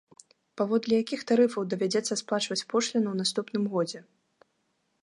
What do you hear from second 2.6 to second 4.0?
пошліну ў наступным годзе?